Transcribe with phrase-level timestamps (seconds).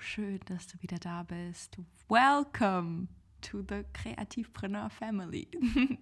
[0.00, 1.78] schön, dass du wieder da bist.
[2.08, 3.08] Welcome
[3.40, 5.48] to the Kreativpreneur Family.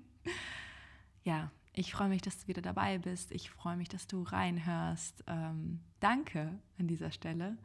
[1.25, 3.33] ja, ich freue mich, dass du wieder dabei bist.
[3.33, 5.25] Ich freue mich, dass du reinhörst.
[5.27, 7.57] Ähm, danke an dieser Stelle,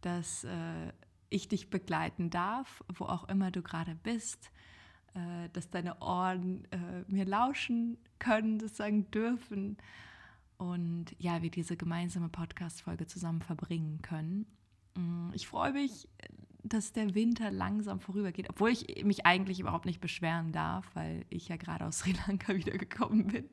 [0.00, 0.92] dass äh,
[1.30, 4.50] ich dich begleiten darf, wo auch immer du gerade bist,
[5.14, 9.78] äh, dass deine Ohren äh, mir lauschen können, sozusagen dürfen
[10.58, 14.46] und ja, wir diese gemeinsame Podcast-Folge zusammen verbringen können.
[14.94, 16.08] Mm, ich freue mich,
[16.64, 21.48] dass der Winter langsam vorübergeht, obwohl ich mich eigentlich überhaupt nicht beschweren darf, weil ich
[21.48, 23.44] ja gerade aus Sri Lanka wiedergekommen bin.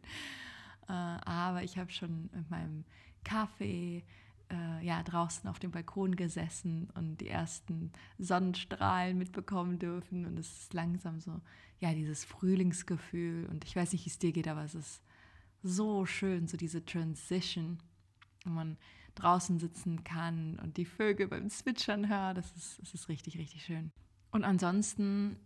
[0.87, 2.85] Äh, aber ich habe schon mit meinem
[3.23, 4.03] Kaffee
[4.51, 10.25] äh, ja, draußen auf dem Balkon gesessen und die ersten Sonnenstrahlen mitbekommen dürfen.
[10.25, 11.41] Und es ist langsam so,
[11.79, 13.45] ja, dieses Frühlingsgefühl.
[13.45, 15.01] Und ich weiß nicht, wie es dir geht, aber es ist
[15.61, 17.79] so schön, so diese Transition,
[18.45, 18.77] wo man
[19.15, 22.37] draußen sitzen kann und die Vögel beim Zwitschern hört.
[22.37, 23.91] Das ist, das ist richtig, richtig schön.
[24.31, 25.37] Und ansonsten,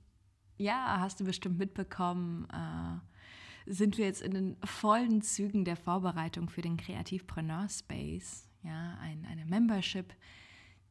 [0.58, 6.49] ja, hast du bestimmt mitbekommen, äh, sind wir jetzt in den vollen Zügen der Vorbereitung
[6.49, 10.14] für den Kreativpreneur Space, ja, ein, eine Membership,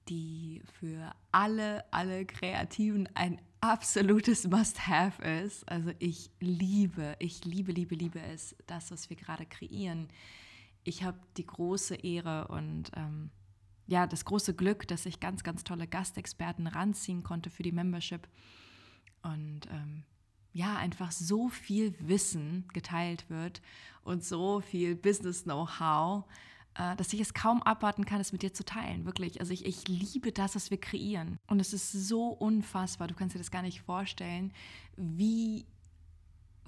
[0.09, 5.69] die für alle, alle Kreativen ein absolutes Must-Have ist.
[5.69, 10.09] Also ich liebe, ich liebe, liebe, liebe es, das, was wir gerade kreieren.
[10.85, 13.31] Ich habe die große Ehre und ähm,
[13.87, 18.29] ja, das große Glück, dass ich ganz, ganz tolle Gastexperten ranziehen konnte für die Membership.
[19.23, 20.05] Und ähm,
[20.53, 23.63] ja, einfach so viel Wissen geteilt wird
[24.03, 26.25] und so viel Business-Know-how,
[26.75, 29.05] äh, dass ich es kaum abwarten kann, es mit dir zu teilen.
[29.05, 29.41] Wirklich.
[29.41, 31.39] Also ich, ich liebe das, was wir kreieren.
[31.47, 33.09] Und es ist so unfassbar.
[33.09, 34.53] Du kannst dir das gar nicht vorstellen,
[34.97, 35.67] wie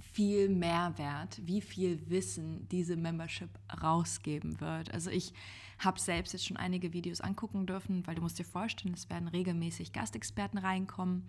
[0.00, 3.50] viel Mehrwert, wie viel Wissen diese Membership
[3.82, 4.92] rausgeben wird.
[4.92, 5.32] Also ich
[5.78, 9.28] habe selbst jetzt schon einige Videos angucken dürfen, weil du musst dir vorstellen, es werden
[9.28, 11.28] regelmäßig Gastexperten reinkommen,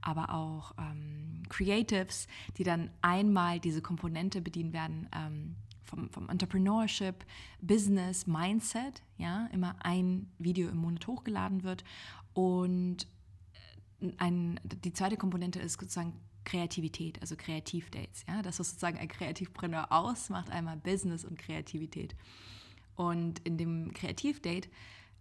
[0.00, 2.26] aber auch ähm, Creatives,
[2.56, 7.26] die dann einmal diese Komponente bedienen werden, ähm, vom, vom Entrepreneurship,
[7.60, 11.84] Business, Mindset, ja, immer ein Video im Monat hochgeladen wird.
[12.32, 13.06] Und
[14.00, 16.12] äh, ein, die zweite Komponente ist sozusagen
[16.50, 18.24] Kreativität, also Kreativdates.
[18.26, 18.42] Ja?
[18.42, 22.16] Das, was sozusagen ein Kreativpreneur ausmacht, einmal Business und Kreativität.
[22.96, 24.68] Und in dem Kreativdate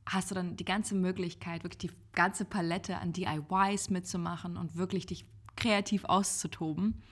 [0.08, 5.06] hast du dann die ganze Möglichkeit, wirklich die ganze Palette an DIYs mitzumachen und wirklich
[5.06, 5.26] dich
[5.56, 7.04] kreativ auszutoben.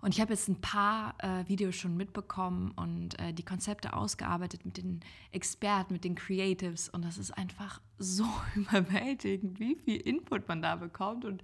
[0.00, 4.64] Und ich habe jetzt ein paar äh, Videos schon mitbekommen und äh, die Konzepte ausgearbeitet
[4.64, 5.00] mit den
[5.32, 6.88] Experten, mit den Creatives.
[6.88, 11.24] Und das ist einfach so überwältigend, wie viel Input man da bekommt.
[11.24, 11.42] Und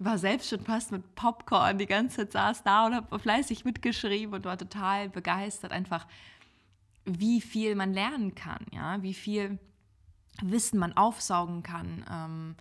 [0.00, 4.34] war selbst schon fast mit Popcorn die ganze Zeit saß da und habe fleißig mitgeschrieben
[4.34, 6.06] und war total begeistert, einfach
[7.04, 9.58] wie viel man lernen kann, ja, wie viel
[10.40, 12.04] Wissen man aufsaugen kann.
[12.10, 12.56] Ähm,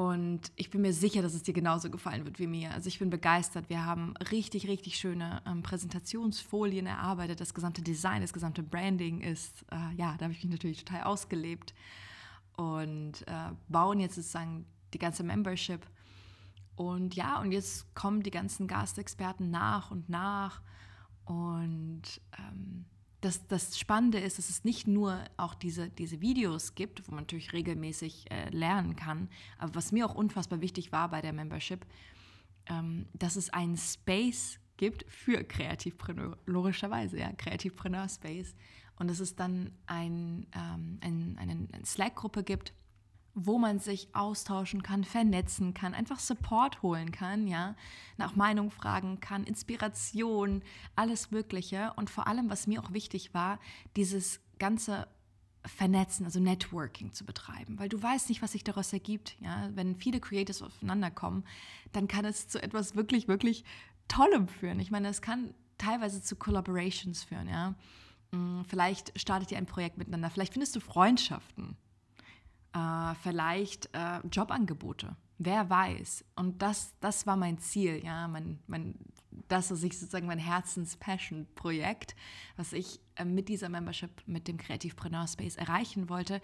[0.00, 2.72] und ich bin mir sicher, dass es dir genauso gefallen wird wie mir.
[2.72, 3.68] Also ich bin begeistert.
[3.68, 7.38] Wir haben richtig, richtig schöne ähm, Präsentationsfolien erarbeitet.
[7.38, 11.02] Das gesamte Design, das gesamte Branding ist, äh, ja, da habe ich mich natürlich total
[11.02, 11.74] ausgelebt.
[12.56, 14.64] Und äh, bauen jetzt sozusagen
[14.94, 15.86] die ganze Membership.
[16.76, 20.62] Und ja, und jetzt kommen die ganzen Gastexperten nach und nach.
[21.26, 22.86] Und ähm,
[23.20, 27.22] das, das Spannende ist, dass es nicht nur auch diese, diese Videos gibt, wo man
[27.24, 29.28] natürlich regelmäßig äh, lernen kann,
[29.58, 31.84] aber was mir auch unfassbar wichtig war bei der Membership,
[32.66, 38.54] ähm, dass es einen Space gibt für Kreativpreneur, logischerweise, ja, Kreativpreneur Space.
[38.96, 42.74] Und dass es dann ein, ähm, ein, eine Slack-Gruppe gibt,
[43.34, 47.76] wo man sich austauschen kann, vernetzen kann, einfach Support holen kann, ja,
[48.16, 50.62] nach Meinung fragen kann, Inspiration,
[50.96, 51.92] alles Mögliche.
[51.96, 53.58] Und vor allem, was mir auch wichtig war,
[53.96, 55.06] dieses ganze
[55.64, 59.36] Vernetzen, also Networking zu betreiben, weil du weißt nicht, was sich daraus ergibt.
[59.40, 59.68] Ja?
[59.74, 61.44] Wenn viele Creators aufeinander kommen,
[61.92, 63.64] dann kann es zu etwas wirklich, wirklich
[64.08, 64.80] Tollem führen.
[64.80, 67.74] Ich meine, es kann teilweise zu Collaborations führen, ja.
[68.32, 71.76] Mm, vielleicht startet ihr ein Projekt miteinander, vielleicht findest du Freundschaften,
[72.72, 76.24] äh, vielleicht äh, Jobangebote, wer weiß.
[76.36, 78.94] Und das, das war mein Ziel, ja, mein, mein,
[79.48, 82.14] das ist sozusagen mein Herzens-Passion-Projekt,
[82.56, 86.40] was ich äh, mit dieser Membership, mit dem Kreativpreneur Space erreichen wollte.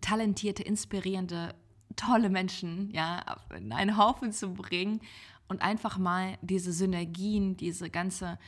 [0.00, 1.54] Talentierte, inspirierende,
[1.96, 5.00] tolle Menschen, ja, in einen Haufen zu bringen
[5.48, 8.38] und einfach mal diese Synergien, diese ganze,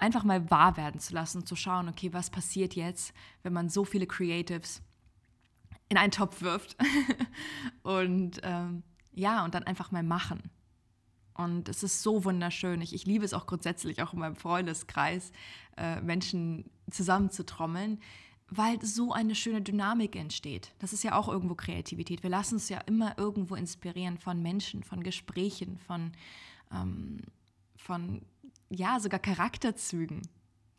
[0.00, 3.84] einfach mal wahr werden zu lassen, zu schauen, okay, was passiert jetzt, wenn man so
[3.84, 4.82] viele Creatives
[5.88, 6.76] in einen Topf wirft
[7.82, 8.82] und ähm,
[9.12, 10.50] ja, und dann einfach mal machen.
[11.34, 12.80] Und es ist so wunderschön.
[12.80, 15.32] Ich, ich liebe es auch grundsätzlich, auch in meinem Freundeskreis,
[15.76, 18.00] äh, Menschen zusammenzutrommeln,
[18.48, 20.72] weil so eine schöne Dynamik entsteht.
[20.78, 22.22] Das ist ja auch irgendwo Kreativität.
[22.22, 26.12] Wir lassen uns ja immer irgendwo inspirieren von Menschen, von Gesprächen, von,
[26.72, 27.20] ähm,
[27.76, 28.22] von
[28.70, 30.22] ja, sogar Charakterzügen.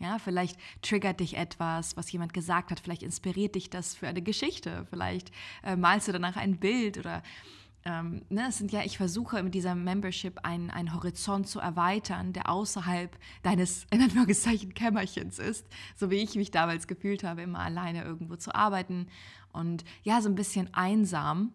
[0.02, 4.22] Ja, vielleicht triggert dich etwas, was jemand gesagt hat, vielleicht inspiriert dich das für eine
[4.22, 5.30] Geschichte, vielleicht
[5.62, 7.22] äh, malst du danach ein Bild oder
[7.86, 12.34] ähm, ne, es sind ja, ich versuche mit dieser Membership einen, einen Horizont zu erweitern,
[12.34, 17.60] der außerhalb deines, in Anführungszeichen, Kämmerchens ist, so wie ich mich damals gefühlt habe, immer
[17.60, 19.08] alleine irgendwo zu arbeiten
[19.52, 21.54] und ja, so ein bisschen einsam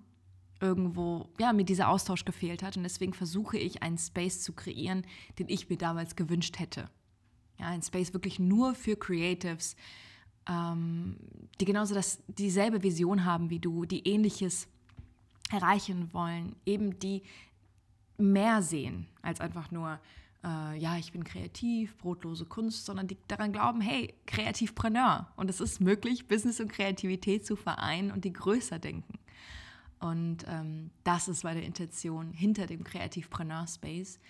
[0.60, 2.76] irgendwo, ja, mir dieser Austausch gefehlt hat.
[2.76, 5.06] Und deswegen versuche ich einen Space zu kreieren,
[5.38, 6.88] den ich mir damals gewünscht hätte.
[7.58, 9.76] Ja, ein Space wirklich nur für Creatives,
[10.48, 11.16] ähm,
[11.60, 14.68] die genauso das, dieselbe Vision haben wie du, die ähnliches
[15.50, 17.22] erreichen wollen, eben die
[18.18, 20.00] mehr sehen als einfach nur,
[20.44, 25.28] äh, ja, ich bin kreativ, brotlose Kunst, sondern die daran glauben, hey, Kreativpreneur.
[25.36, 29.18] Und es ist möglich, Business und Kreativität zu vereinen und die größer denken.
[30.00, 34.20] Und ähm, das ist meine Intention hinter dem Kreativpreneur Space.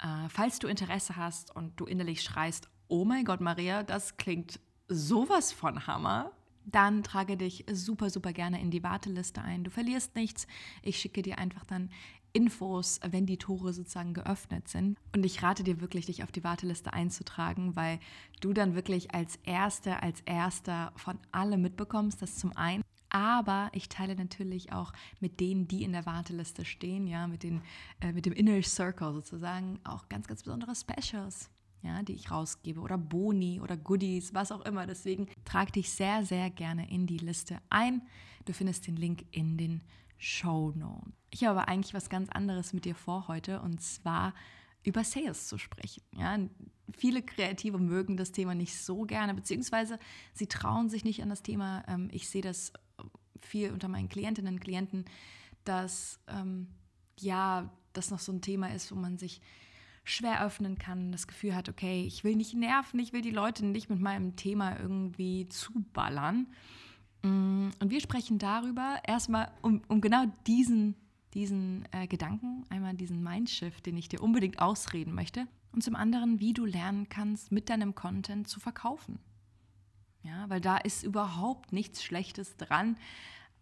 [0.00, 4.60] Äh, falls du Interesse hast und du innerlich schreist, oh mein Gott, Maria, das klingt
[4.88, 6.32] sowas von Hammer,
[6.64, 9.64] dann trage dich super, super gerne in die Warteliste ein.
[9.64, 10.46] Du verlierst nichts.
[10.82, 11.90] Ich schicke dir einfach dann
[12.32, 14.98] Infos, wenn die Tore sozusagen geöffnet sind.
[15.14, 18.00] Und ich rate dir wirklich, dich auf die Warteliste einzutragen, weil
[18.40, 22.20] du dann wirklich als Erste, als Erster von allem mitbekommst.
[22.20, 22.82] Das zum einen.
[23.10, 27.62] Aber ich teile natürlich auch mit denen, die in der Warteliste stehen, ja, mit, den,
[28.00, 31.50] äh, mit dem Inner Circle sozusagen, auch ganz, ganz besondere Specials
[31.82, 34.86] ja, die ich rausgebe oder Boni oder Goodies, was auch immer.
[34.86, 38.02] Deswegen trag dich sehr, sehr gerne in die Liste ein.
[38.44, 39.82] Du findest den Link in den
[40.16, 41.12] Show Notes.
[41.30, 44.34] Ich habe aber eigentlich was ganz anderes mit dir vor heute und zwar
[44.82, 46.02] über Sales zu sprechen.
[46.16, 46.38] Ja,
[46.96, 49.98] viele Kreative mögen das Thema nicht so gerne, beziehungsweise
[50.32, 51.84] sie trauen sich nicht an das Thema.
[51.86, 52.72] Ähm, ich sehe das
[53.40, 55.04] viel unter meinen Klientinnen und Klienten,
[55.64, 56.68] dass ähm,
[57.20, 59.40] ja, das noch so ein Thema ist, wo man sich
[60.04, 63.66] schwer öffnen kann, das Gefühl hat, okay, ich will nicht nerven, ich will die Leute
[63.66, 66.46] nicht mit meinem Thema irgendwie zuballern.
[67.22, 70.94] Mm, und wir sprechen darüber erstmal um, um genau diesen,
[71.34, 76.40] diesen äh, Gedanken, einmal diesen Mindshift, den ich dir unbedingt ausreden möchte, und zum anderen,
[76.40, 79.18] wie du lernen kannst, mit deinem Content zu verkaufen.
[80.28, 82.96] Ja, weil da ist überhaupt nichts Schlechtes dran.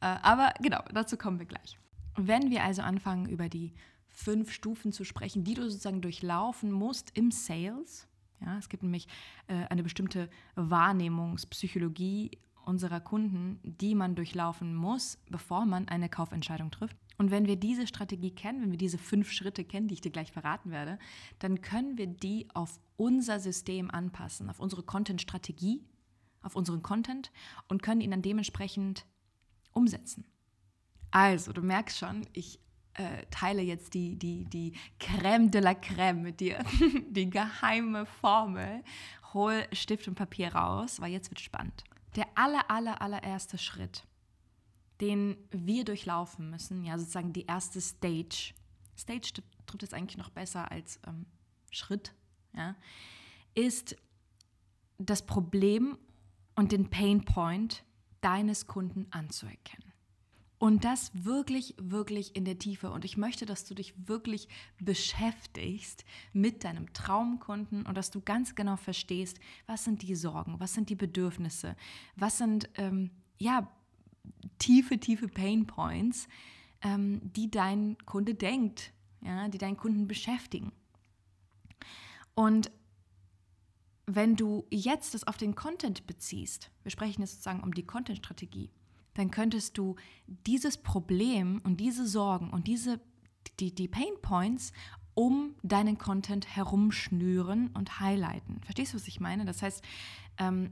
[0.00, 1.78] Äh, aber genau, dazu kommen wir gleich.
[2.16, 3.72] Wenn wir also anfangen, über die
[4.08, 8.08] fünf Stufen zu sprechen, die du sozusagen durchlaufen musst im Sales.
[8.40, 9.06] Ja, es gibt nämlich
[9.46, 12.30] äh, eine bestimmte Wahrnehmungspsychologie
[12.64, 16.96] unserer Kunden, die man durchlaufen muss, bevor man eine Kaufentscheidung trifft.
[17.18, 20.10] Und wenn wir diese Strategie kennen, wenn wir diese fünf Schritte kennen, die ich dir
[20.10, 20.98] gleich verraten werde,
[21.38, 25.82] dann können wir die auf unser System anpassen, auf unsere Content-Strategie,
[26.46, 27.30] auf unseren Content
[27.68, 29.04] und können ihn dann dementsprechend
[29.72, 30.24] umsetzen.
[31.10, 32.60] Also, du merkst schon, ich
[32.94, 36.64] äh, teile jetzt die, die, die Crème de la Crème mit dir,
[37.10, 38.82] die geheime Formel.
[39.34, 41.84] Hol Stift und Papier raus, weil jetzt wird spannend.
[42.14, 44.06] Der aller, aller, allererste Schritt,
[45.00, 48.54] den wir durchlaufen müssen, ja, sozusagen die erste Stage.
[48.96, 51.26] Stage trifft es eigentlich noch besser als ähm,
[51.70, 52.14] Schritt,
[52.54, 52.74] ja,
[53.54, 53.96] ist
[54.98, 55.98] das Problem
[56.56, 57.84] und den Pain Point
[58.20, 59.92] deines Kunden anzuerkennen.
[60.58, 62.90] Und das wirklich, wirklich in der Tiefe.
[62.90, 64.48] Und ich möchte, dass du dich wirklich
[64.80, 70.72] beschäftigst mit deinem Traumkunden und dass du ganz genau verstehst, was sind die Sorgen, was
[70.72, 71.76] sind die Bedürfnisse,
[72.16, 73.70] was sind, ähm, ja,
[74.58, 76.26] tiefe, tiefe Pain Points,
[76.80, 80.72] ähm, die dein Kunde denkt, ja, die deinen Kunden beschäftigen.
[82.34, 82.70] Und
[84.06, 88.70] wenn du jetzt das auf den Content beziehst, wir sprechen jetzt sozusagen um die Content-Strategie,
[89.14, 89.96] dann könntest du
[90.26, 93.00] dieses Problem und diese Sorgen und diese,
[93.58, 94.72] die, die Pain Points
[95.14, 98.60] um deinen Content herumschnüren und highlighten.
[98.62, 99.46] Verstehst du, was ich meine?
[99.46, 99.82] Das heißt,
[100.38, 100.70] ähm,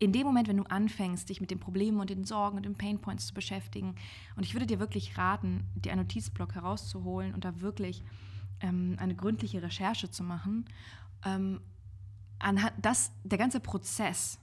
[0.00, 2.76] in dem Moment, wenn du anfängst, dich mit den Problemen und den Sorgen und den
[2.76, 3.94] Painpoints zu beschäftigen,
[4.36, 8.02] und ich würde dir wirklich raten, dir einen Notizblock herauszuholen und da wirklich
[8.60, 10.66] ähm, eine gründliche Recherche zu machen,
[11.24, 11.60] ähm,
[12.38, 14.38] anhand das, der ganze Prozess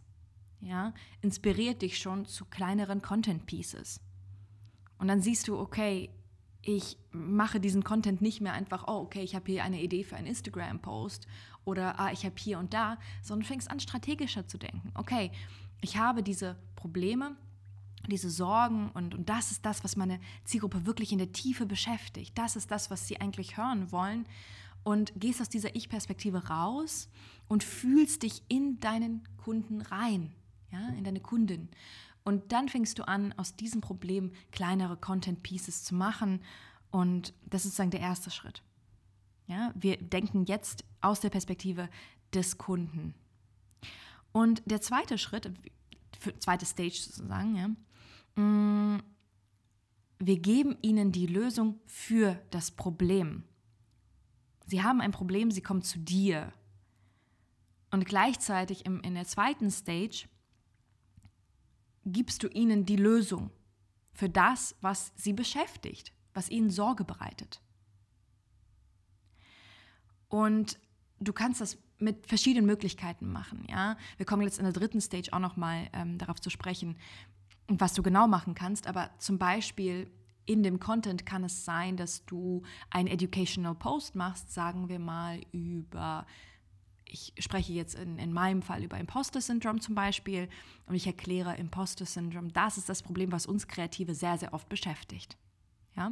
[0.61, 4.01] ja, inspiriert dich schon zu kleineren Content Pieces.
[4.97, 6.09] Und dann siehst du, okay,
[6.61, 10.15] ich mache diesen Content nicht mehr einfach, oh, okay, ich habe hier eine Idee für
[10.15, 11.27] einen Instagram-Post
[11.63, 14.91] oder ah, ich habe hier und da, sondern fängst an, strategischer zu denken.
[14.95, 15.31] Okay,
[15.81, 17.35] ich habe diese Probleme,
[18.11, 22.37] diese Sorgen und, und das ist das, was meine Zielgruppe wirklich in der Tiefe beschäftigt.
[22.37, 24.25] Das ist das, was sie eigentlich hören wollen.
[24.83, 27.09] Und gehst aus dieser Ich-Perspektive raus
[27.47, 30.31] und fühlst dich in deinen Kunden rein,
[30.71, 31.69] ja, in deine Kundin.
[32.23, 36.41] Und dann fängst du an, aus diesem Problem kleinere Content Pieces zu machen.
[36.91, 38.63] Und das ist sozusagen der erste Schritt.
[39.47, 41.87] Ja, wir denken jetzt aus der Perspektive
[42.33, 43.13] des Kunden.
[44.31, 45.51] Und der zweite Schritt,
[46.39, 47.69] zweite Stage sozusagen, ja,
[48.35, 53.43] wir geben ihnen die Lösung für das Problem.
[54.67, 56.51] Sie haben ein Problem, sie kommen zu dir.
[57.91, 60.27] Und gleichzeitig im, in der zweiten Stage
[62.05, 63.51] gibst du ihnen die Lösung
[64.13, 67.61] für das, was sie beschäftigt, was ihnen Sorge bereitet.
[70.27, 70.79] Und
[71.19, 73.65] du kannst das mit verschiedenen Möglichkeiten machen.
[73.69, 73.97] Ja?
[74.17, 76.97] Wir kommen jetzt in der dritten Stage auch nochmal ähm, darauf zu sprechen,
[77.67, 78.87] was du genau machen kannst.
[78.87, 80.09] Aber zum Beispiel
[80.45, 85.41] in dem Content kann es sein, dass du einen Educational Post machst, sagen wir mal
[85.51, 86.25] über
[87.07, 90.49] ich spreche jetzt in, in meinem Fall über Imposter-Syndrom zum Beispiel
[90.85, 95.37] und ich erkläre Imposter-Syndrom, das ist das Problem, was uns Kreative sehr, sehr oft beschäftigt.
[95.95, 96.11] Ja?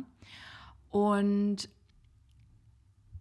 [0.89, 1.69] Und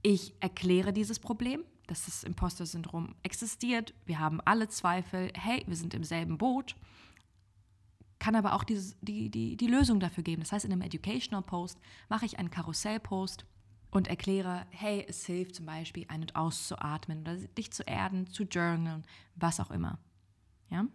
[0.02, 3.94] ich erkläre dieses Problem, dass das Imposter-Syndrom existiert.
[4.04, 6.76] Wir haben alle Zweifel, hey, wir sind im selben Boot,
[8.22, 10.42] kann aber auch dieses, die, die, die Lösung dafür geben.
[10.42, 13.44] Das heißt, in einem Educational Post mache ich einen Karussell-Post
[13.90, 18.44] und erkläre, hey, es hilft zum Beispiel ein- und auszuatmen oder dich zu erden, zu
[18.44, 19.02] journalen,
[19.34, 19.98] was auch immer.
[20.70, 20.86] Ja?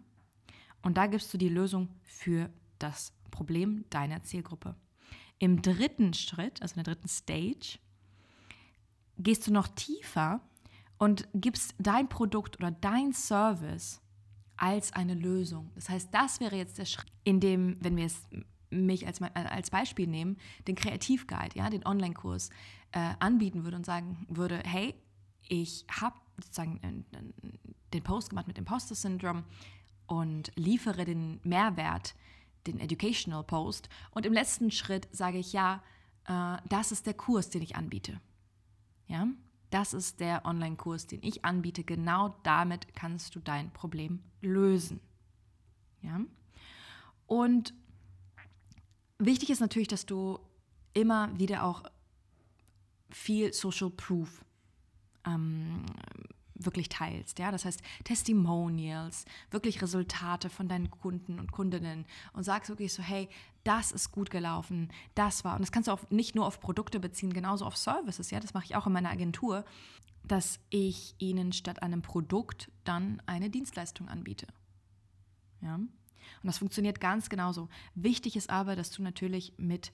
[0.80, 4.74] Und da gibst du die Lösung für das Problem deiner Zielgruppe.
[5.38, 7.78] Im dritten Schritt, also in der dritten Stage,
[9.18, 10.40] gehst du noch tiefer
[10.96, 14.00] und gibst dein Produkt oder dein Service
[14.58, 15.70] als eine Lösung.
[15.74, 18.26] Das heißt, das wäre jetzt der Schritt, in dem, wenn wir es
[18.70, 20.36] mich als, als Beispiel nehmen,
[20.66, 22.50] den Kreativguide, ja, den Online-Kurs,
[22.92, 24.94] äh, anbieten würde und sagen würde, hey,
[25.42, 27.04] ich habe sozusagen
[27.92, 29.44] den Post gemacht mit Imposter-Syndrom
[30.06, 32.14] und liefere den Mehrwert,
[32.66, 33.88] den Educational Post.
[34.10, 35.82] Und im letzten Schritt sage ich, ja,
[36.26, 38.20] äh, das ist der Kurs, den ich anbiete.
[39.06, 39.26] Ja,
[39.70, 41.84] das ist der Online-Kurs, den ich anbiete.
[41.84, 45.00] Genau damit kannst du dein Problem lösen.
[46.02, 46.20] Ja,
[47.26, 47.74] und
[49.18, 50.38] wichtig ist natürlich, dass du
[50.94, 51.82] immer wieder auch
[53.10, 54.44] viel Social Proof
[55.26, 55.84] ähm,
[56.58, 57.38] wirklich teilst.
[57.38, 57.50] Ja?
[57.50, 63.28] Das heißt Testimonials, wirklich Resultate von deinen Kunden und Kundinnen und sagst wirklich so, hey,
[63.64, 65.54] das ist gut gelaufen, das war.
[65.54, 68.30] Und das kannst du auch nicht nur auf Produkte beziehen, genauso auf Services.
[68.30, 68.40] Ja?
[68.40, 69.64] Das mache ich auch in meiner Agentur,
[70.24, 74.46] dass ich ihnen statt einem Produkt dann eine Dienstleistung anbiete.
[75.60, 75.74] Ja?
[75.74, 75.90] Und
[76.42, 77.68] das funktioniert ganz genauso.
[77.94, 79.92] Wichtig ist aber, dass du natürlich mit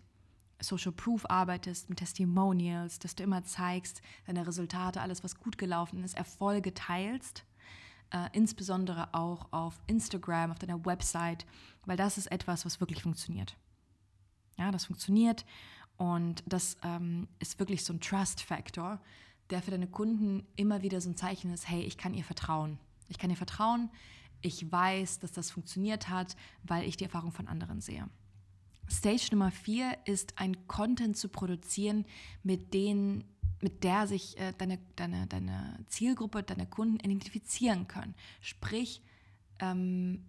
[0.60, 6.02] Social Proof arbeitest, mit Testimonials, dass du immer zeigst, deine Resultate, alles, was gut gelaufen
[6.04, 7.44] ist, Erfolge teilst.
[8.10, 11.46] Äh, insbesondere auch auf Instagram, auf deiner Website,
[11.84, 13.56] weil das ist etwas, was wirklich funktioniert.
[14.56, 15.44] Ja, das funktioniert
[15.96, 19.00] und das ähm, ist wirklich so ein Trust-Factor,
[19.50, 22.78] der für deine Kunden immer wieder so ein Zeichen ist, hey, ich kann ihr vertrauen.
[23.08, 23.90] Ich kann ihr vertrauen,
[24.40, 28.08] ich weiß, dass das funktioniert hat, weil ich die Erfahrung von anderen sehe.
[28.90, 32.04] Stage Nummer vier ist ein Content zu produzieren,
[32.42, 33.24] mit denen
[33.60, 38.14] mit der sich äh, deine, deine, deine Zielgruppe, deine Kunden identifizieren können.
[38.42, 39.02] Sprich,
[39.58, 40.26] ähm,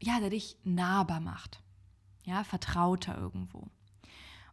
[0.00, 1.60] ja, der dich nahbar macht,
[2.22, 3.66] ja, vertrauter irgendwo.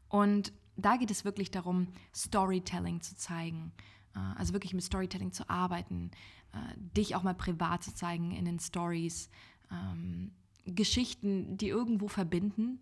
[0.09, 3.71] Und da geht es wirklich darum, Storytelling zu zeigen,
[4.15, 6.09] äh, also wirklich mit Storytelling zu arbeiten,
[6.51, 9.29] äh, dich auch mal privat zu zeigen in den Stories,
[9.71, 10.31] ähm,
[10.65, 12.79] Geschichten, die irgendwo verbinden,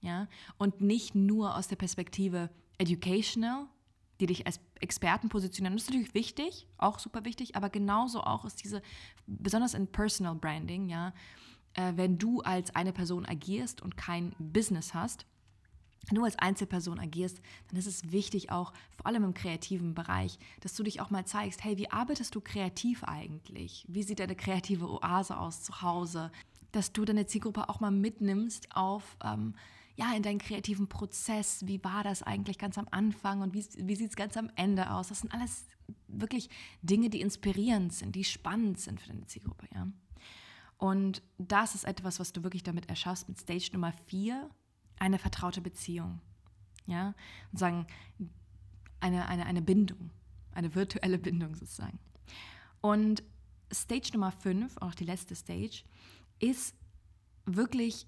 [0.00, 0.28] ja,
[0.58, 3.66] und nicht nur aus der Perspektive educational,
[4.20, 5.74] die dich als Experten positionieren.
[5.74, 8.82] Das ist natürlich wichtig, auch super wichtig, aber genauso auch ist diese,
[9.26, 11.12] besonders in Personal Branding, ja,
[11.74, 15.26] äh, wenn du als eine Person agierst und kein Business hast,
[16.12, 20.74] du als Einzelperson agierst, dann ist es wichtig auch, vor allem im kreativen Bereich, dass
[20.74, 23.84] du dich auch mal zeigst, hey, wie arbeitest du kreativ eigentlich?
[23.88, 26.32] Wie sieht deine kreative Oase aus zu Hause?
[26.72, 29.54] Dass du deine Zielgruppe auch mal mitnimmst auf, ähm,
[30.00, 31.66] ja, in deinen kreativen Prozess.
[31.66, 34.90] Wie war das eigentlich ganz am Anfang und wie, wie sieht es ganz am Ende
[34.90, 35.08] aus?
[35.08, 35.66] Das sind alles
[36.08, 36.48] wirklich
[36.80, 39.86] Dinge, die inspirierend sind, die spannend sind für deine Zielgruppe, ja.
[40.78, 44.48] Und das ist etwas, was du wirklich damit erschaffst mit Stage Nummer 4,
[44.98, 46.22] eine vertraute Beziehung.
[46.86, 47.14] Ja,
[47.52, 47.86] und sagen,
[49.00, 50.10] eine, eine, eine Bindung,
[50.52, 51.98] eine virtuelle Bindung sozusagen.
[52.80, 53.22] Und
[53.70, 55.84] Stage Nummer 5, auch die letzte Stage,
[56.38, 56.74] ist
[57.44, 58.06] wirklich,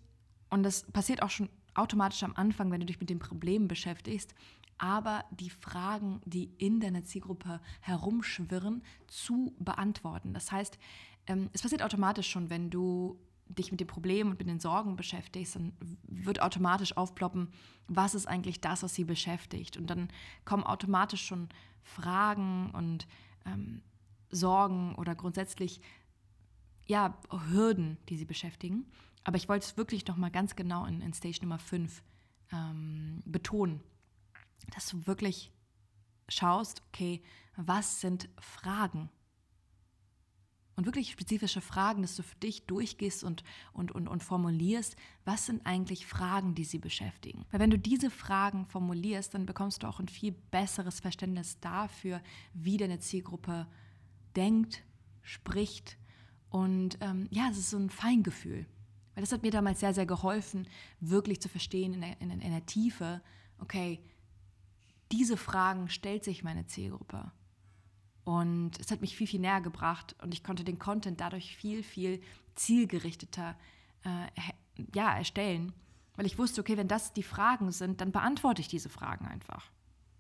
[0.49, 4.35] und das passiert auch schon automatisch am Anfang, wenn du dich mit dem Problem beschäftigst,
[4.79, 10.35] aber die Fragen, die in deiner Zielgruppe herumschwirren, zu beantworten.
[10.35, 10.79] Das heißt,
[11.27, 14.97] ähm, es passiert automatisch schon, wenn du dich mit dem Problem und mit den Sorgen
[14.97, 17.49] beschäftigst, dann wird automatisch aufploppen,
[17.87, 19.77] was ist eigentlich das, was sie beschäftigt.
[19.77, 20.09] Und dann
[20.45, 21.49] kommen automatisch schon
[21.83, 23.07] Fragen und
[23.45, 23.83] ähm,
[24.31, 25.81] Sorgen oder grundsätzlich
[26.87, 27.17] ja,
[27.51, 28.87] Hürden, die sie beschäftigen.
[29.25, 32.03] Aber ich wollte es wirklich noch mal ganz genau in, in Stage Nummer 5
[32.53, 33.81] ähm, betonen,
[34.75, 35.53] dass du wirklich
[36.29, 37.23] schaust, okay,
[37.57, 39.11] was sind Fragen?
[40.77, 45.47] und wirklich spezifische Fragen, dass du für dich durchgehst und, und, und, und formulierst, was
[45.47, 47.45] sind eigentlich Fragen, die sie beschäftigen.
[47.51, 52.21] Weil wenn du diese Fragen formulierst, dann bekommst du auch ein viel besseres Verständnis dafür,
[52.55, 53.67] wie deine Zielgruppe
[54.35, 54.83] denkt,
[55.23, 55.99] spricht.
[56.49, 58.67] Und ähm, ja, es ist so ein Feingefühl.
[59.15, 60.67] Weil das hat mir damals sehr, sehr geholfen,
[61.01, 63.21] wirklich zu verstehen in der, in, in Tiefe,
[63.59, 64.03] okay,
[65.11, 67.31] diese Fragen stellt sich meine Zielgruppe.
[68.25, 71.83] Und es hat mich viel, viel näher gebracht und ich konnte den Content dadurch viel,
[71.83, 72.21] viel
[72.55, 73.57] zielgerichteter
[74.05, 74.27] äh,
[74.95, 75.73] ja, erstellen,
[76.17, 79.71] weil ich wusste, okay, wenn das die Fragen sind, dann beantworte ich diese Fragen einfach.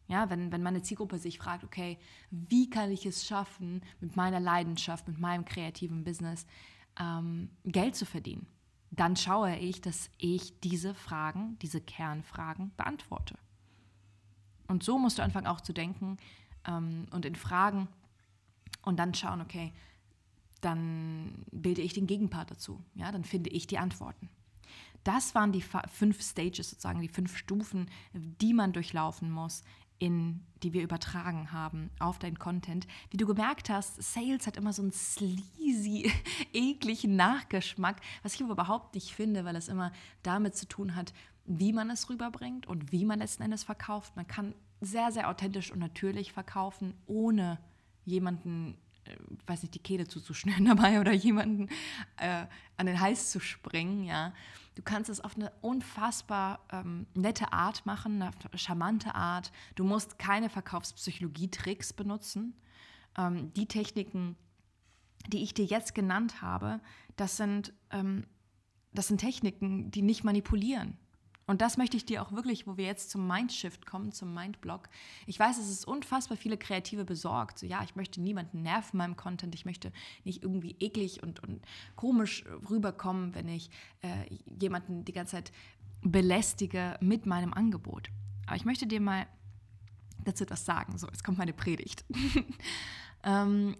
[0.08, 1.98] Ja, wenn, wenn meine Zielgruppe sich fragt, okay,
[2.30, 6.44] wie kann ich es schaffen, mit meiner Leidenschaft, mit meinem kreativen Business
[7.00, 8.46] ähm, Geld zu verdienen,
[8.92, 13.36] dann schaue ich, dass ich diese Fragen, diese Kernfragen beantworte.
[14.68, 16.18] Und so musst du anfangen auch zu denken,
[16.66, 17.88] ähm, und in Fragen
[18.82, 19.72] und dann schauen, okay,
[20.60, 22.84] dann bilde ich den Gegenpart dazu.
[22.94, 24.28] Ja, dann finde ich die Antworten.
[25.04, 29.64] Das waren die fünf Stages sozusagen, die fünf Stufen, die man durchlaufen muss,
[30.02, 32.88] in, die wir übertragen haben auf deinen Content.
[33.10, 36.12] Wie du gemerkt hast, Sales hat immer so einen sleazy,
[36.52, 39.92] ekligen Nachgeschmack, was ich aber überhaupt nicht finde, weil es immer
[40.24, 44.16] damit zu tun hat, wie man es rüberbringt und wie man letzten Endes verkauft.
[44.16, 47.60] Man kann sehr, sehr authentisch und natürlich verkaufen, ohne
[48.04, 48.76] jemanden,
[49.46, 51.68] weiß nicht, die Kehle zuzuschnüren dabei oder jemanden
[52.16, 54.32] äh, an den Hals zu springen, ja.
[54.74, 59.52] Du kannst es auf eine unfassbar ähm, nette Art machen, eine charmante Art.
[59.74, 62.54] Du musst keine Verkaufspsychologie-Tricks benutzen.
[63.18, 64.34] Ähm, die Techniken,
[65.28, 66.80] die ich dir jetzt genannt habe,
[67.16, 68.24] das sind, ähm,
[68.94, 70.96] das sind Techniken, die nicht manipulieren.
[71.46, 74.88] Und das möchte ich dir auch wirklich, wo wir jetzt zum Mindshift kommen, zum Mindblock.
[75.26, 77.58] Ich weiß, es ist unfassbar viele Kreative besorgt.
[77.58, 79.54] So, ja, ich möchte niemanden nerven in meinem Content.
[79.54, 79.92] Ich möchte
[80.24, 81.64] nicht irgendwie eklig und, und
[81.96, 83.70] komisch rüberkommen, wenn ich
[84.02, 84.08] äh,
[84.60, 85.52] jemanden die ganze Zeit
[86.02, 88.10] belästige mit meinem Angebot.
[88.46, 89.26] Aber ich möchte dir mal
[90.24, 90.98] dazu etwas sagen.
[90.98, 92.04] So, jetzt kommt meine Predigt.
[93.24, 93.76] ähm,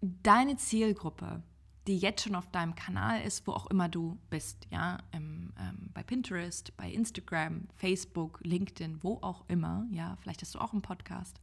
[0.00, 1.42] deine Zielgruppe
[1.88, 5.90] die jetzt schon auf deinem Kanal ist, wo auch immer du bist, ja, Im, ähm,
[5.94, 10.82] bei Pinterest, bei Instagram, Facebook, LinkedIn, wo auch immer, ja, vielleicht hast du auch einen
[10.82, 11.40] Podcast.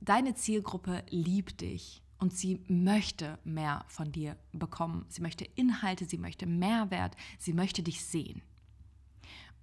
[0.00, 5.04] Deine Zielgruppe liebt dich und sie möchte mehr von dir bekommen.
[5.08, 8.42] Sie möchte Inhalte, sie möchte Mehrwert, sie möchte dich sehen.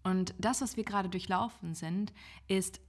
[0.04, 2.13] Und das, was wir gerade durchlaufen sind,
[2.47, 2.82] ist,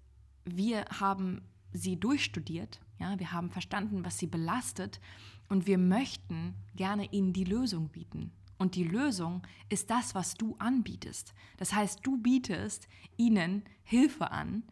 [0.45, 5.01] wir haben sie durchstudiert, ja, wir haben verstanden, was sie belastet
[5.49, 8.33] und wir möchten gerne ihnen die Lösung bieten.
[8.59, 11.33] Und die Lösung ist das, was du anbietest.
[11.57, 14.65] Das heißt, du bietest ihnen Hilfe an,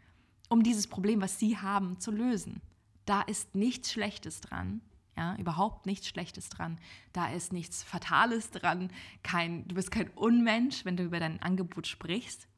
[0.49, 2.61] um dieses Problem, was sie haben, zu lösen.
[3.05, 4.81] Da ist nichts Schlechtes dran,
[5.17, 6.79] ja, überhaupt nichts Schlechtes dran.
[7.13, 8.91] Da ist nichts Fatales dran.
[9.23, 12.49] Kein, du bist kein Unmensch, wenn du über dein Angebot sprichst,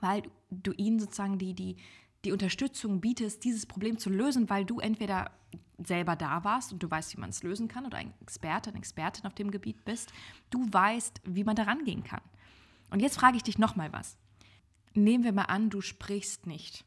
[0.00, 1.76] weil du ihnen sozusagen die, die,
[2.28, 5.30] die Unterstützung bietest, dieses Problem zu lösen, weil du entweder
[5.82, 8.78] selber da warst und du weißt, wie man es lösen kann oder ein Experte, eine
[8.78, 10.12] Expertin auf dem Gebiet bist,
[10.50, 12.20] du weißt, wie man da rangehen kann.
[12.90, 14.18] Und jetzt frage ich dich nochmal was.
[14.92, 16.84] Nehmen wir mal an, du sprichst nicht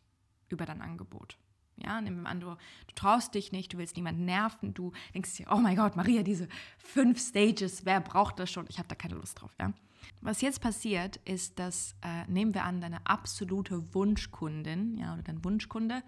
[0.47, 1.37] über dein Angebot.
[1.83, 5.35] Ja, nehmen wir an, du, du traust dich nicht, du willst niemanden nerven, du denkst
[5.35, 8.65] dir, oh mein Gott, Maria, diese fünf Stages, wer braucht das schon?
[8.69, 9.73] Ich habe da keine Lust drauf, ja.
[10.21, 15.43] Was jetzt passiert, ist, dass, äh, nehmen wir an, deine absolute Wunschkundin, ja, oder dein
[15.43, 16.03] Wunschkunde,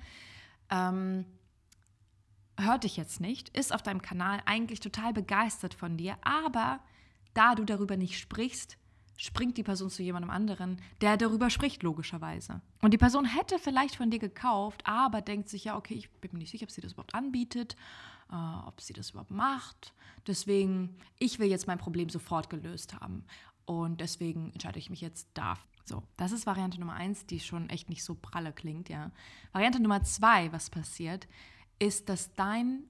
[0.69, 1.25] ähm,
[2.57, 6.79] hört dich jetzt nicht, ist auf deinem Kanal eigentlich total begeistert von dir, aber
[7.33, 8.77] da du darüber nicht sprichst,
[9.23, 12.59] springt die Person zu jemandem anderen, der darüber spricht, logischerweise.
[12.81, 16.31] Und die Person hätte vielleicht von dir gekauft, aber denkt sich, ja, okay, ich bin
[16.33, 17.77] mir nicht sicher, ob sie das überhaupt anbietet,
[18.29, 18.36] äh,
[18.67, 19.93] ob sie das überhaupt macht.
[20.27, 23.23] Deswegen, ich will jetzt mein Problem sofort gelöst haben.
[23.63, 25.69] Und deswegen entscheide ich mich jetzt dafür.
[25.86, 29.12] So, das ist Variante Nummer eins, die schon echt nicht so pralle klingt, ja.
[29.53, 31.29] Variante Nummer zwei, was passiert,
[31.79, 32.83] ist, dass dein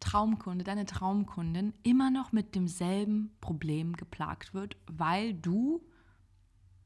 [0.00, 5.82] Traumkunde, deine Traumkundin immer noch mit demselben Problem geplagt wird, weil du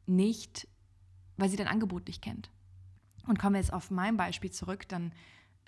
[0.07, 0.68] nicht,
[1.37, 2.51] weil sie dein Angebot nicht kennt.
[3.27, 5.12] Und kommen wir jetzt auf mein Beispiel zurück, dann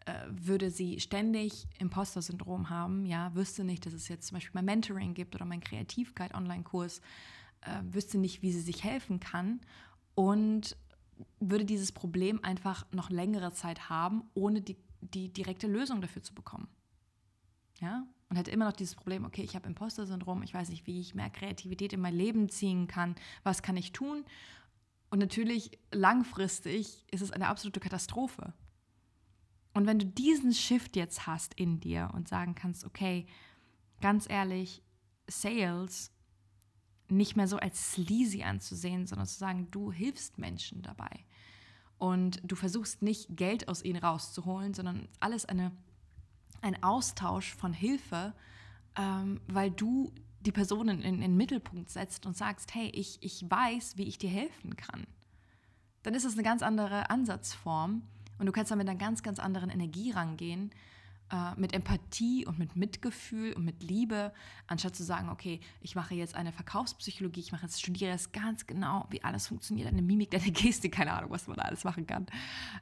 [0.07, 4.65] äh, würde sie ständig Imposter-Syndrom haben, ja, wüsste nicht, dass es jetzt zum Beispiel mein
[4.65, 7.01] Mentoring gibt oder mein Kreativkeit-Online-Kurs,
[7.61, 9.61] äh, wüsste nicht, wie sie sich helfen kann
[10.15, 10.77] und
[11.41, 16.35] würde dieses Problem einfach noch längere Zeit haben, ohne die, die direkte Lösung dafür zu
[16.35, 16.69] bekommen.
[17.81, 18.07] Ja?
[18.29, 21.15] Und hat immer noch dieses Problem, okay, ich habe Imposter-Syndrom, ich weiß nicht, wie ich
[21.15, 24.25] mehr Kreativität in mein Leben ziehen kann, was kann ich tun?
[25.11, 28.55] Und natürlich langfristig ist es eine absolute Katastrophe.
[29.75, 33.27] Und wenn du diesen Shift jetzt hast in dir und sagen kannst, okay,
[34.01, 34.83] ganz ehrlich,
[35.29, 36.11] Sales
[37.09, 41.25] nicht mehr so als sleazy anzusehen, sondern zu sagen, du hilfst Menschen dabei.
[41.99, 45.73] Und du versuchst nicht Geld aus ihnen rauszuholen, sondern alles eine
[46.61, 48.35] ein Austausch von Hilfe,
[48.97, 53.49] ähm, weil du die Person in, in, den Mittelpunkt setzt und sagst, hey, ich, ich
[53.49, 55.07] weiß, wie ich dir helfen kann.
[56.03, 58.03] Dann ist das eine ganz andere Ansatzform
[58.39, 60.73] und du kannst da mit einer ganz, ganz anderen Energie rangehen,
[61.31, 64.33] äh, mit Empathie und mit Mitgefühl und mit Liebe,
[64.67, 68.67] anstatt zu sagen, okay, ich mache jetzt eine Verkaufspsychologie, ich mache jetzt, studiere jetzt ganz
[68.67, 72.07] genau, wie alles funktioniert, eine Mimik, deine Gestik, keine Ahnung, was man da alles machen
[72.07, 72.27] kann.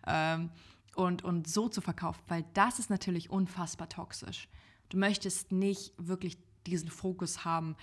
[0.07, 0.51] Ähm,
[0.95, 4.49] und, und so zu verkaufen, weil das ist natürlich unfassbar toxisch.
[4.89, 7.77] Du möchtest nicht wirklich diesen Fokus haben,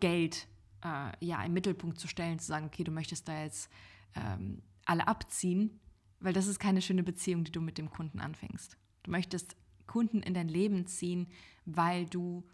[0.00, 0.48] Geld
[0.82, 3.70] äh, ja im Mittelpunkt zu stellen, zu sagen, okay, du möchtest da jetzt
[4.14, 5.78] ähm, alle abziehen,
[6.20, 8.76] weil das ist keine schöne Beziehung, die du mit dem Kunden anfängst.
[9.02, 11.28] Du möchtest Kunden in dein Leben ziehen,
[11.64, 12.44] weil du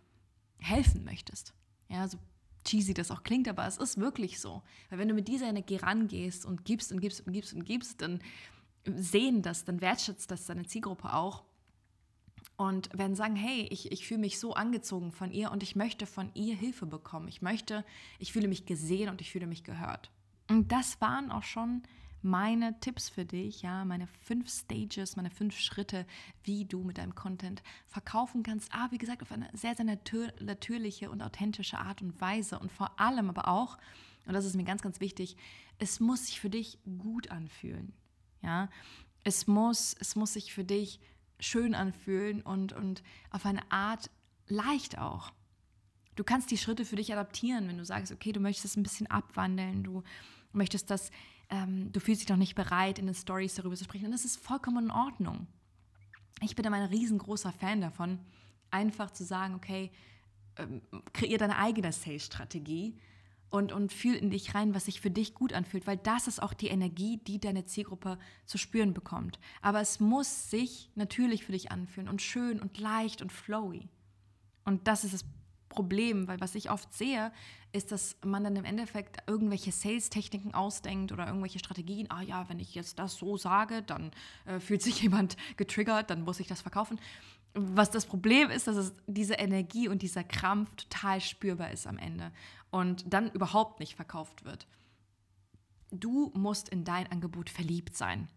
[0.59, 1.55] helfen möchtest.
[1.89, 2.19] Ja, so
[2.65, 4.63] cheesy das auch klingt, aber es ist wirklich so.
[4.89, 8.01] Weil wenn du mit dieser Energie rangehst und gibst und gibst und gibst und gibst,
[8.01, 8.21] dann
[8.85, 11.45] sehen das, dann wertschätzt das deine Zielgruppe auch
[12.57, 16.07] und werden sagen, hey, ich, ich fühle mich so angezogen von ihr und ich möchte
[16.07, 17.29] von ihr Hilfe bekommen.
[17.29, 17.85] Ich möchte,
[18.19, 20.11] ich fühle mich gesehen und ich fühle mich gehört.
[20.49, 21.83] Und das waren auch schon
[22.23, 26.07] meine Tipps für dich, ja, meine fünf Stages, meine fünf Schritte,
[26.45, 28.73] wie du mit deinem Content verkaufen kannst.
[28.73, 32.71] Aber wie gesagt, auf eine sehr, sehr natür natürliche und authentische Art und Weise und
[32.71, 33.77] vor allem aber auch,
[34.27, 35.37] und das ist mir ganz, ganz wichtig,
[35.79, 37.93] es muss sich für dich gut anfühlen.
[38.43, 38.69] Ja,
[39.25, 41.01] es muss, es muss sich für dich
[41.39, 44.11] schön anfühlen und, und auf eine Art
[44.49, 45.33] leicht auch.
[46.15, 49.07] Du kannst die Schritte für dich adaptieren, wenn du sagst, okay, du möchtest ein bisschen
[49.07, 50.03] abwandeln, du
[50.53, 51.11] möchtest das,
[51.49, 54.07] ähm, du fühlst dich noch nicht bereit, in den Stories darüber zu sprechen.
[54.07, 55.47] Und das ist vollkommen in Ordnung.
[56.43, 58.19] Ich bin immer ein riesengroßer Fan davon,
[58.71, 59.91] einfach zu sagen, okay,
[60.57, 62.99] ähm, kreier deine eigene Sales-Strategie
[63.53, 66.43] und, und fühl in dich rein, was sich für dich gut anfühlt, weil das ist
[66.43, 69.39] auch die Energie, die deine Zielgruppe zu spüren bekommt.
[69.61, 73.91] Aber es muss sich natürlich für dich anfühlen und schön und leicht und flowy.
[74.65, 75.25] Und das ist das
[75.69, 77.31] Problem, weil was ich oft sehe,
[77.73, 82.11] ist, dass man dann im Endeffekt irgendwelche Sales-Techniken ausdenkt oder irgendwelche Strategien.
[82.11, 84.13] Ah ja, wenn ich jetzt das so sage, dann
[84.47, 86.99] äh, fühlt sich jemand getriggert, dann muss ich das verkaufen.
[87.55, 91.99] Was das Problem ist, dass es diese Energie und dieser Krampf total spürbar ist am
[91.99, 92.33] Ende
[92.73, 94.67] und dann überhaupt nicht verkauft wird.
[95.93, 98.29] Du musst in dein Angebot verliebt sein.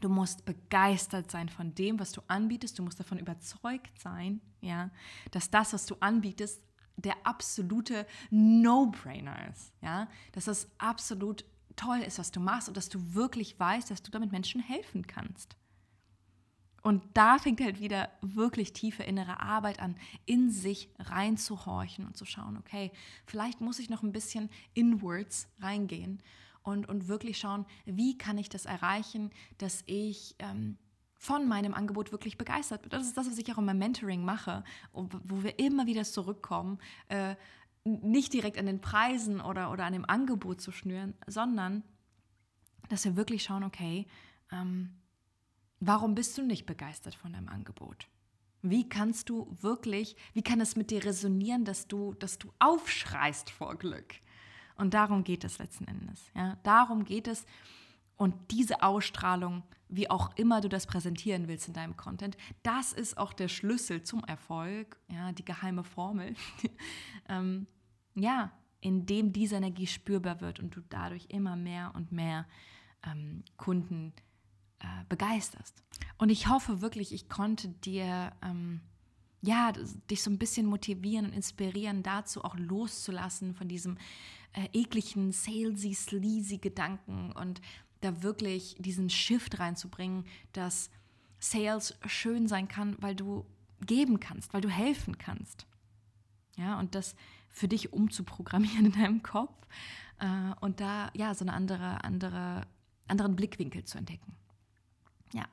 [0.00, 2.78] Du musst begeistert sein von dem, was du anbietest.
[2.78, 4.90] Du musst davon überzeugt sein, ja,
[5.30, 6.60] dass das, was du anbietest,
[6.96, 11.44] der absolute No-Brainer ist, ja, dass das absolut
[11.76, 15.06] toll ist, was du machst und dass du wirklich weißt, dass du damit Menschen helfen
[15.06, 15.56] kannst.
[16.82, 22.24] Und da fängt halt wieder wirklich tiefe innere Arbeit an, in sich reinzuhorchen und zu
[22.24, 22.90] schauen, okay,
[23.24, 26.20] vielleicht muss ich noch ein bisschen inwards reingehen
[26.62, 30.76] und, und wirklich schauen, wie kann ich das erreichen, dass ich ähm,
[31.14, 32.90] von meinem Angebot wirklich begeistert bin.
[32.90, 36.80] Das ist das, was ich auch in meinem Mentoring mache, wo wir immer wieder zurückkommen,
[37.08, 37.36] äh,
[37.84, 41.84] nicht direkt an den Preisen oder, oder an dem Angebot zu schnüren, sondern
[42.88, 44.06] dass wir wirklich schauen, okay,
[44.50, 44.90] ähm,
[45.82, 48.08] warum bist du nicht begeistert von deinem Angebot?
[48.62, 53.50] Wie kannst du wirklich, wie kann es mit dir resonieren, dass du, dass du aufschreist
[53.50, 54.14] vor Glück?
[54.76, 56.30] Und darum geht es letzten Endes.
[56.34, 56.56] Ja?
[56.62, 57.44] Darum geht es.
[58.16, 63.18] Und diese Ausstrahlung, wie auch immer du das präsentieren willst in deinem Content, das ist
[63.18, 66.36] auch der Schlüssel zum Erfolg, ja, die geheime Formel.
[67.28, 67.66] ähm,
[68.14, 72.46] ja, indem diese Energie spürbar wird und du dadurch immer mehr und mehr
[73.04, 74.12] ähm, Kunden
[74.82, 75.82] äh, begeisterst.
[76.18, 78.80] Und ich hoffe wirklich, ich konnte dir ähm,
[79.42, 83.98] ja, dich so ein bisschen motivieren und inspirieren, dazu auch loszulassen von diesem
[84.52, 87.60] äh, ekligen, salesy, sleazy Gedanken und
[88.00, 90.90] da wirklich diesen Shift reinzubringen, dass
[91.38, 93.44] Sales schön sein kann, weil du
[93.80, 95.66] geben kannst, weil du helfen kannst.
[96.56, 97.16] Ja, und das
[97.48, 99.66] für dich umzuprogrammieren in deinem Kopf
[100.20, 102.66] äh, und da ja so eine andere, andere,
[103.08, 104.36] anderen Blickwinkel zu entdecken.
[105.32, 105.44] Ja.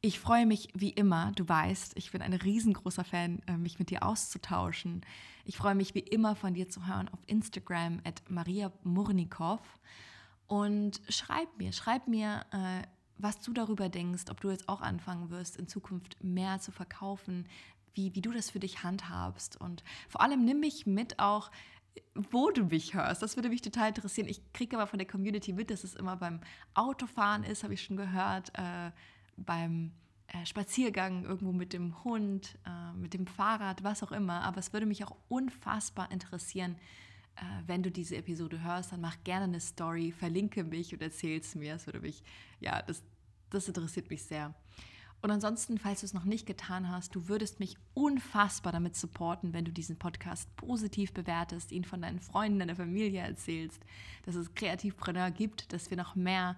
[0.00, 3.88] Ich freue mich wie immer, du weißt, ich bin ein riesengroßer Fan, äh, mich mit
[3.88, 5.00] dir auszutauschen.
[5.46, 9.60] Ich freue mich wie immer von dir zu hören auf Instagram at Maria Murnikow.
[10.46, 15.30] Und schreib mir, schreib mir, äh, was du darüber denkst, ob du jetzt auch anfangen
[15.30, 17.48] wirst, in Zukunft mehr zu verkaufen,
[17.94, 19.58] wie, wie du das für dich handhabst.
[19.60, 21.50] Und vor allem nimm mich mit auch,
[22.14, 23.22] wo du mich hörst.
[23.22, 24.28] Das würde mich total interessieren.
[24.28, 26.40] Ich kriege aber von der Community mit, dass es immer beim
[26.74, 28.52] Autofahren ist, habe ich schon gehört.
[28.54, 28.90] Äh,
[29.36, 29.92] beim
[30.28, 34.42] äh, Spaziergang irgendwo mit dem Hund, äh, mit dem Fahrrad, was auch immer.
[34.42, 36.76] Aber es würde mich auch unfassbar interessieren,
[37.36, 41.40] äh, wenn du diese Episode hörst, dann mach gerne eine Story, verlinke mich und erzähl
[41.40, 41.74] es mir.
[41.74, 42.22] Das würde mich,
[42.60, 43.02] ja, das,
[43.50, 44.54] das interessiert mich sehr.
[45.24, 49.54] Und ansonsten, falls du es noch nicht getan hast, du würdest mich unfassbar damit supporten,
[49.54, 53.80] wenn du diesen Podcast positiv bewertest, ihn von deinen Freunden, deiner Familie erzählst,
[54.26, 56.56] dass es Kreativpreneur gibt, dass wir noch mehr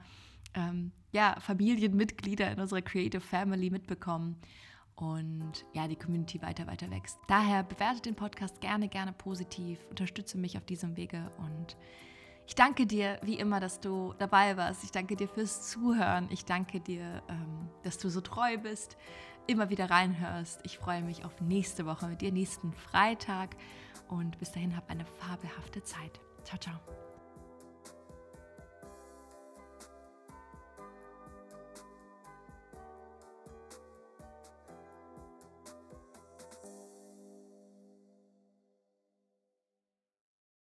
[0.54, 4.34] ähm, ja, Familienmitglieder in unserer Creative Family mitbekommen
[4.96, 7.18] und ja, die Community weiter, weiter wächst.
[7.28, 11.76] Daher bewerte den Podcast gerne, gerne positiv, unterstütze mich auf diesem Wege und
[12.46, 14.84] ich danke dir wie immer, dass du dabei warst.
[14.84, 16.28] Ich danke dir fürs Zuhören.
[16.30, 18.96] Ich danke dir, ähm, dass du so treu bist,
[19.46, 20.60] immer wieder reinhörst.
[20.62, 23.56] Ich freue mich auf nächste Woche mit dir, nächsten Freitag.
[24.08, 26.20] Und bis dahin, hab eine fabelhafte Zeit.
[26.44, 27.05] Ciao, ciao.